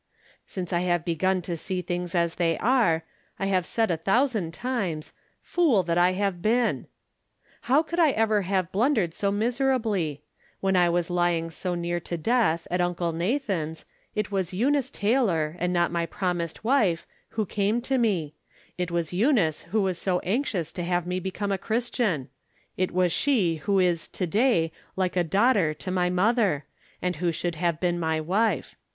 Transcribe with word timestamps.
Since 0.47 0.73
I 0.73 0.79
have 0.79 1.05
began 1.05 1.43
to 1.43 1.55
see 1.55 1.83
things 1.83 2.15
as 2.15 2.37
they 2.37 2.57
are, 2.57 3.03
I 3.37 3.45
have 3.45 3.67
said 3.67 3.91
a 3.91 3.97
thousand 3.97 4.51
times," 4.51 5.13
Fool 5.53 5.83
that 5.83 5.95
I 5.99 6.13
have 6.13 6.41
been!" 6.41 6.87
How 7.69 7.83
could 7.83 7.99
I 7.99 8.09
ever 8.09 8.41
have 8.41 8.71
blundered 8.71 9.13
so 9.13 9.29
miserably? 9.31 10.23
When 10.59 10.75
I 10.75 10.89
was 10.89 11.11
lying 11.11 11.51
so 11.51 11.75
near 11.75 11.99
to 11.99 12.17
death, 12.17 12.65
at 12.71 12.81
Uncle 12.81 13.11
Nathan's, 13.11 13.85
it 14.15 14.31
was 14.31 14.55
Eunice 14.55 14.89
Taylor, 14.89 15.55
and 15.59 15.71
not 15.71 15.91
my 15.91 16.07
promised 16.07 16.63
wife, 16.63 17.05
who 17.37 17.45
came 17.45 17.79
to 17.81 17.99
me; 17.99 18.33
it 18.79 18.89
was 18.89 19.13
Eunice 19.13 19.61
who 19.69 19.83
was 19.83 19.99
so 19.99 20.17
anxious 20.21 20.71
to 20.71 20.83
have 20.83 21.05
me 21.05 21.19
become 21.19 21.51
a 21.51 21.59
Cliristian; 21.59 22.27
it 22.75 22.91
was 22.91 23.11
she 23.11 23.57
who 23.65 23.77
is 23.77 24.07
to 24.07 24.25
day 24.25 24.71
like 24.95 25.15
a 25.15 25.23
daughter 25.23 25.75
to 25.75 25.91
my 25.91 26.09
mother, 26.09 26.65
and 27.03 27.17
who 27.17 27.31
should 27.31 27.53
have 27.57 27.79
been 27.79 27.99
my 27.99 28.19
wife. 28.19 28.73